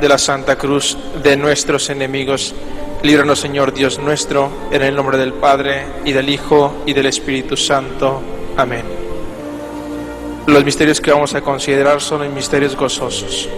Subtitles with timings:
[0.00, 2.54] de la Santa Cruz de nuestros enemigos.
[3.02, 7.56] Líbranos, Señor Dios nuestro, en el nombre del Padre, y del Hijo, y del Espíritu
[7.56, 8.22] Santo.
[8.56, 8.84] Amén.
[10.46, 13.48] Los misterios que vamos a considerar son los misterios gozosos.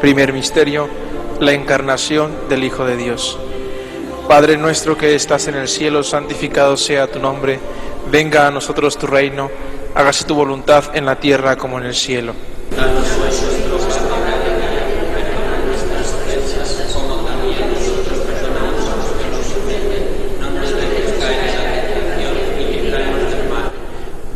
[0.00, 0.88] Primer misterio,
[1.40, 3.38] la encarnación del Hijo de Dios.
[4.28, 7.58] Padre nuestro que estás en el cielo, santificado sea tu nombre,
[8.10, 9.50] venga a nosotros tu reino,
[9.94, 12.34] hágase tu voluntad en la tierra como en el cielo.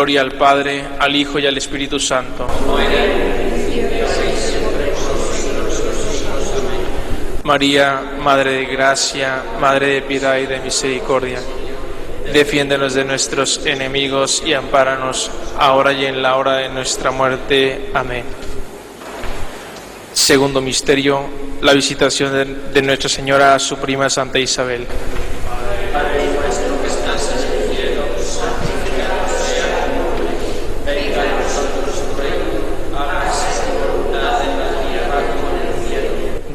[0.00, 2.46] Gloria al Padre, al Hijo y al Espíritu Santo.
[7.44, 11.38] María, Madre de gracia, Madre de piedad y de misericordia,
[12.32, 17.90] defiéndenos de nuestros enemigos y ampáranos ahora y en la hora de nuestra muerte.
[17.92, 18.24] Amén.
[20.14, 21.24] Segundo misterio,
[21.60, 24.86] la visitación de Nuestra Señora a su prima Santa Isabel.
[25.92, 30.30] Padre nuestro que estás en el cielo, santificado sea tu nombre.
[30.86, 36.10] Venga a nosotros tu reino, hágase tu voluntad en la tierra como en el cielo.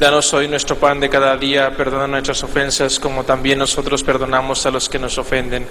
[0.05, 4.69] Danos hoy nuestro pan de cada día, perdona nuestras ofensas como también nosotros perdonamos a
[4.69, 5.65] los que nos ofenden.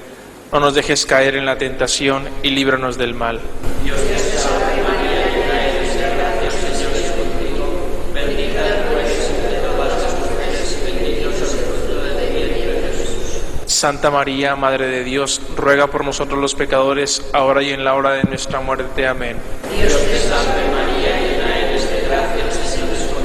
[0.50, 3.40] No nos dejes caer en la tentación y líbranos del mal.
[3.84, 7.64] Dios te salve María, llena eres de gracia, el Señor es contigo.
[8.12, 12.92] Bendita tú eres entre todas las mujeres, y bendito es el fruto de tu vientre
[12.98, 13.72] Jesús.
[13.72, 18.14] Santa María, Madre de Dios, ruega por nosotros los pecadores, ahora y en la hora
[18.14, 19.06] de nuestra muerte.
[19.06, 19.36] Amén.
[19.76, 23.20] Dios te salve María, llena eres de gracia, el Señor es contigo.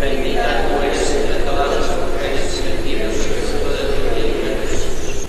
[0.00, 4.66] Bendita tú eres entre todas las mujeres, y bendito es el fruto de tu vientre
[4.70, 5.28] Jesús.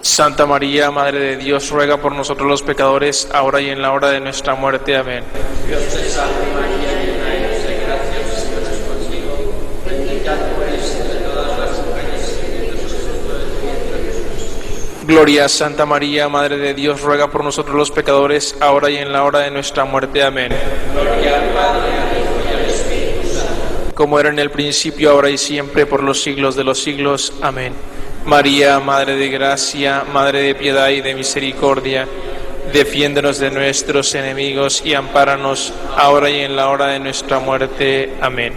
[0.11, 4.09] Santa María, Madre de Dios, ruega por nosotros los pecadores, ahora y en la hora
[4.09, 4.97] de nuestra muerte.
[4.97, 5.23] Amén.
[5.65, 9.53] Dios te salve María, llena eres de gracia, el Señor es contigo.
[9.87, 13.97] Bendita tú eres entre todas las mujeres y bendito es el fruto de tu vientre
[14.03, 15.07] Jesús.
[15.07, 19.13] Gloria a Santa María, Madre de Dios, ruega por nosotros los pecadores, ahora y en
[19.13, 20.23] la hora de nuestra muerte.
[20.23, 20.51] Amén.
[20.91, 23.95] Gloria al Padre, al Hijo y al Espíritu Santo.
[23.95, 27.31] como era en el principio, ahora y siempre, por los siglos de los siglos.
[27.41, 27.71] Amén.
[28.25, 32.07] María, Madre de Gracia, Madre de Piedad y de Misericordia,
[32.71, 38.13] defiéndonos de nuestros enemigos y ampáranos ahora y en la hora de nuestra muerte.
[38.21, 38.53] Amén.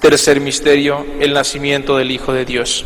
[0.00, 2.84] Tercer misterio, el nacimiento del Hijo de Dios.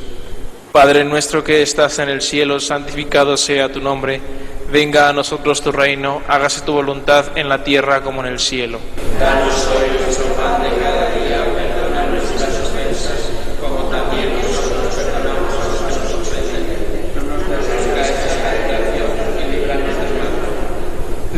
[0.73, 4.21] Padre nuestro que estás en el cielo, santificado sea tu nombre.
[4.71, 8.79] Venga a nosotros tu reino, hágase tu voluntad en la tierra como en el cielo.
[9.19, 13.31] Danos hoy nuestro pan de cada día, perdona nuestras ofensas,
[13.61, 16.76] como también nosotros perdonamos a los que nos ofenden.
[17.17, 19.09] No nos dejes caer en la tentación
[19.41, 21.38] y líbranos del mal.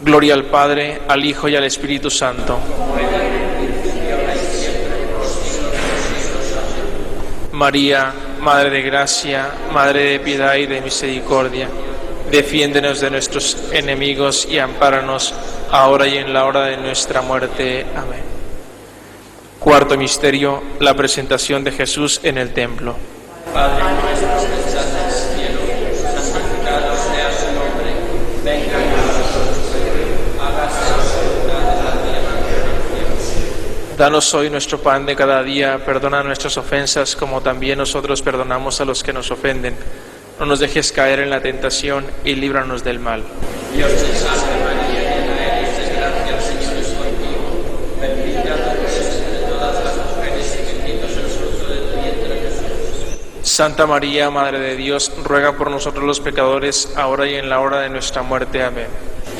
[0.11, 2.59] Gloria al Padre, al Hijo y al Espíritu Santo.
[7.53, 11.69] María, Madre de Gracia, Madre de Piedad y de Misericordia,
[12.29, 15.33] defiéndenos de nuestros enemigos y ampáranos
[15.71, 17.85] ahora y en la hora de nuestra muerte.
[17.95, 18.19] Amén.
[19.61, 22.97] Cuarto misterio, la presentación de Jesús en el templo.
[23.53, 25.61] Padre nuestro que estás en el cielo,
[26.01, 27.91] santificado sea su nombre.
[28.43, 30.01] Venga a nosotros tu reino.
[30.41, 33.53] Hágase su voluntad en la tierra como en el cielo.
[34.01, 38.85] Danos hoy nuestro pan de cada día, perdona nuestras ofensas como también nosotros perdonamos a
[38.85, 39.75] los que nos ofenden.
[40.39, 43.21] No nos dejes caer en la tentación y líbranos del mal.
[43.75, 47.63] Dios te salve María, llena eres de gracia, el Señor es contigo.
[48.01, 52.41] Bendita tú eres entre todas las mujeres y bendito es el fruto de tu vientre
[52.41, 53.47] Jesús.
[53.51, 57.81] Santa María, Madre de Dios, ruega por nosotros los pecadores, ahora y en la hora
[57.81, 58.63] de nuestra muerte.
[58.63, 58.87] Amén.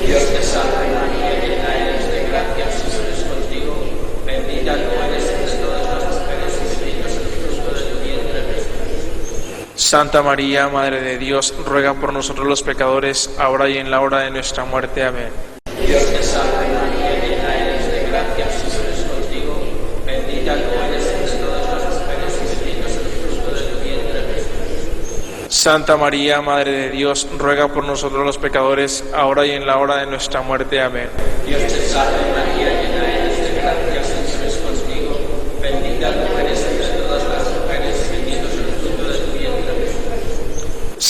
[0.05, 3.87] Dios te salve María, llena eres de gracia, el Señor es contigo.
[4.23, 8.39] Bendita tú eres entre todas las mujeres y bendito es el fruto de tu vientre
[8.53, 8.69] Jesús.
[9.91, 14.19] Santa María, Madre de Dios, ruega por nosotros los pecadores, ahora y en la hora
[14.19, 15.03] de nuestra muerte.
[15.03, 15.27] Amén.
[15.85, 19.61] Dios te salve María, llena eres de gracia, Señor es contigo.
[20.05, 24.21] Bendita tú eres entre todas las mujeres y bendito es el fruto de tu vientre
[24.33, 25.53] Jesús.
[25.53, 29.97] Santa María, Madre de Dios, ruega por nosotros los pecadores, ahora y en la hora
[29.97, 30.79] de nuestra muerte.
[30.79, 31.09] Amén.
[31.45, 35.19] Dios te salve María, llena eres de gracia, el Señor es contigo.
[35.61, 39.73] Bendita tú eres entre todas las mujeres y bendito es el fruto de tu vientre
[39.81, 41.00] Jesús.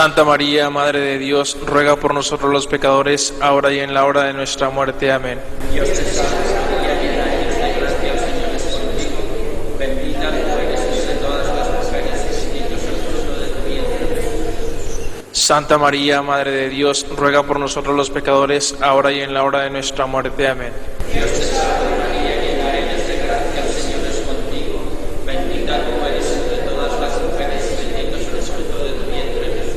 [0.00, 4.24] Santa María, Madre de Dios, ruega por nosotros los pecadores, ahora y en la hora
[4.24, 5.12] de nuestra muerte.
[5.12, 5.38] Amén.
[5.74, 6.30] Dios te salve
[6.74, 9.76] María, llena eres de gracia, el Señor es contigo.
[9.78, 14.22] Bendita tú eres entre todas las mujeres y bendito es el fruto de tu vientre
[14.22, 15.38] Jesús.
[15.38, 19.60] Santa María, Madre de Dios, ruega por nosotros los pecadores, ahora y en la hora
[19.64, 20.48] de nuestra muerte.
[20.48, 20.72] Amén.
[21.12, 24.80] Dios te salve María, llena eres de gracia, el Señor es contigo.
[25.26, 29.46] Bendita tú eres entre todas las mujeres y bendito es el fruto de tu vientre
[29.46, 29.76] Jesús.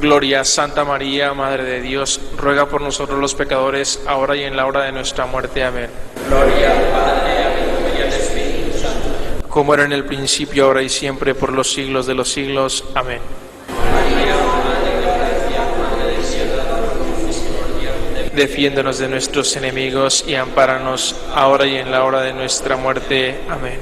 [0.00, 4.66] Gloria, Santa María, Madre de Dios, ruega por nosotros los pecadores, ahora y en la
[4.66, 5.64] hora de nuestra muerte.
[5.64, 5.90] Amén.
[6.28, 9.48] Gloria al Padre, al Hijo y al Espíritu Santo.
[9.48, 12.84] Como era en el principio, ahora y siempre, por los siglos de los siglos.
[12.94, 13.20] Amén.
[18.36, 23.40] Defiéndonos de nuestros enemigos y ampáranos ahora y en la hora de nuestra muerte.
[23.50, 23.80] Amén.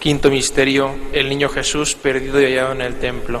[0.00, 3.40] Quinto misterio, el niño Jesús perdido y hallado en el templo.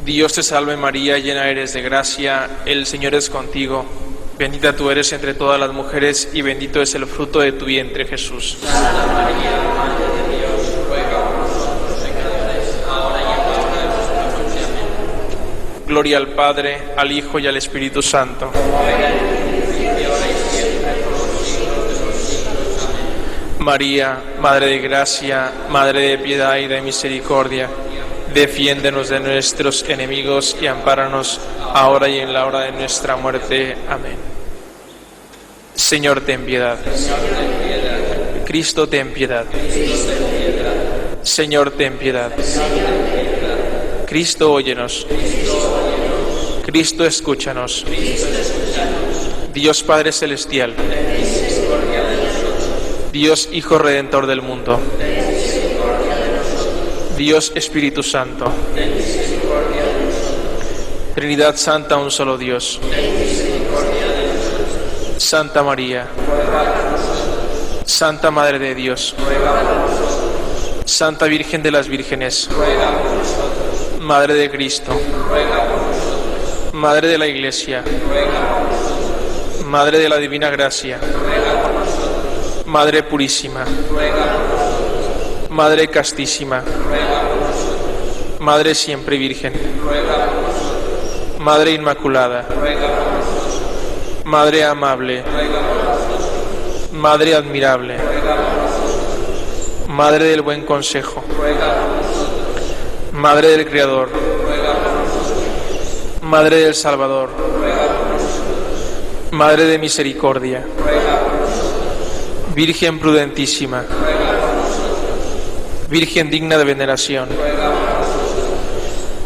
[0.13, 3.85] Dios te salve María, llena eres de gracia, el Señor es contigo.
[4.37, 8.05] Bendita tú eres entre todas las mujeres y bendito es el fruto de tu vientre
[8.05, 8.57] Jesús.
[8.61, 13.85] Santa María, Madre de Dios, ruega por nosotros pecadores, ahora y en la hora de
[13.85, 14.59] nuestra muerte.
[14.65, 15.87] Amén.
[15.87, 18.51] Gloria al Padre, al Hijo y al Espíritu Santo.
[23.59, 27.69] María, Madre de gracia, Madre de piedad y de misericordia,
[28.33, 31.39] defiéndenos de nuestros enemigos y ampáranos
[31.73, 33.75] ahora y en la hora de nuestra muerte.
[33.89, 34.17] Amén.
[35.75, 36.77] Señor, ten piedad.
[38.45, 39.45] Cristo, ten piedad.
[41.23, 42.31] Señor, ten piedad.
[44.07, 45.07] Cristo, óyenos.
[46.65, 47.85] Cristo, escúchanos.
[49.53, 50.73] Dios Padre Celestial.
[53.11, 54.79] Dios Hijo Redentor del mundo.
[57.21, 58.51] Dios Espíritu Santo.
[61.13, 62.79] Trinidad Santa, un solo Dios.
[65.17, 66.07] Santa María.
[67.85, 69.13] Santa Madre de Dios.
[70.83, 72.49] Santa Virgen de las Vírgenes.
[73.99, 74.99] Madre de Cristo.
[76.73, 77.83] Madre de la Iglesia.
[79.67, 80.99] Madre de la Divina Gracia.
[82.65, 83.63] Madre Purísima.
[85.51, 86.63] Madre Castísima.
[88.39, 89.51] Madre Siempre Virgen.
[91.39, 92.45] Madre Inmaculada.
[94.23, 95.23] Madre Amable.
[96.93, 97.97] Madre Admirable.
[99.89, 101.21] Madre del Buen Consejo.
[103.11, 104.09] Madre del Creador.
[106.21, 107.29] Madre del Salvador.
[109.31, 110.65] Madre de Misericordia.
[112.55, 113.83] Virgen prudentísima.
[115.91, 117.27] Virgen digna de veneración.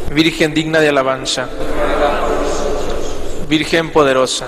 [0.09, 1.47] Virgen digna de alabanza.
[3.47, 4.47] Virgen poderosa.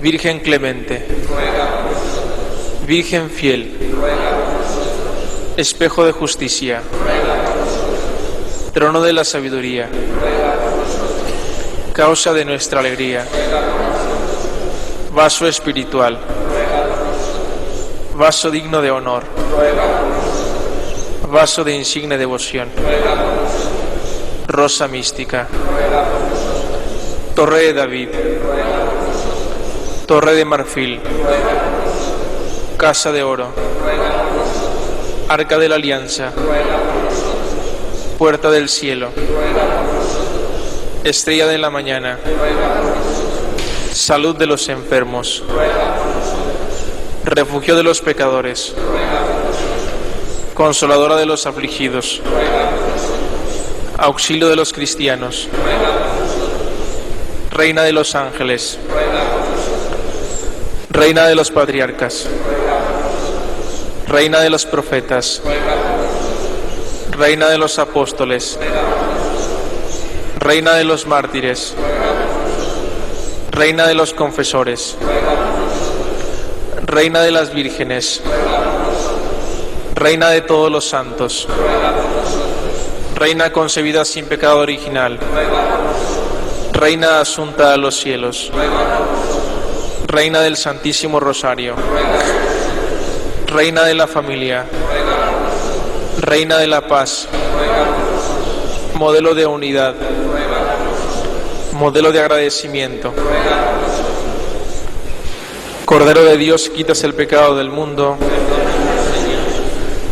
[0.00, 1.06] Virgen clemente.
[2.88, 3.76] Virgen fiel.
[5.56, 6.82] Espejo de justicia.
[8.74, 9.88] Trono de la sabiduría.
[11.92, 13.24] Causa de nuestra alegría.
[15.12, 16.18] Vaso espiritual.
[18.16, 19.24] Vaso digno de honor.
[21.28, 22.70] Vaso de insigne devoción.
[24.46, 25.46] Rosa mística.
[27.34, 28.08] Torre de David.
[30.06, 31.00] Torre de marfil.
[32.78, 33.48] Casa de oro.
[35.28, 36.32] Arca de la Alianza.
[38.16, 39.10] Puerta del cielo.
[41.04, 42.18] Estrella de la mañana.
[43.92, 45.44] Salud de los enfermos.
[47.26, 48.74] Refugio de los pecadores.
[50.54, 52.22] Consoladora de los afligidos.
[53.98, 55.48] Auxilio de los cristianos.
[57.50, 58.78] Reina de los ángeles.
[60.88, 62.26] Reina de los patriarcas.
[64.08, 65.42] Reina de los profetas.
[67.16, 68.58] Reina de los apóstoles,
[70.38, 71.74] Reina de los mártires,
[73.50, 74.98] Reina de los confesores,
[76.86, 78.22] Reina de las vírgenes,
[79.94, 81.48] Reina de todos los santos,
[83.16, 85.18] Reina concebida sin pecado original,
[86.72, 88.52] Reina asunta a los cielos,
[90.06, 91.74] Reina del Santísimo Rosario,
[93.46, 94.64] Reina de la familia,
[96.20, 97.26] Reina de la paz,
[98.94, 99.94] modelo de unidad,
[101.72, 103.12] modelo de agradecimiento.
[105.86, 108.16] Cordero de Dios, quitas el pecado del mundo.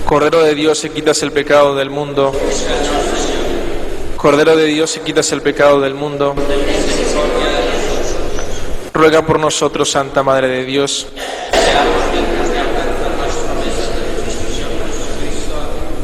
[0.06, 2.30] Cordero de Dios, quitas el pecado del mundo.
[4.16, 6.36] Cordero de Dios, quitas el pecado del mundo.
[8.92, 11.08] Ruega por nosotros, Santa Madre de Dios.